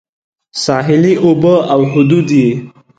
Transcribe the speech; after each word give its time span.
ساحلي 0.63 1.13
اوبه 1.23 1.55
او 1.73 1.81
حدود 1.91 2.27
یې 2.41 2.49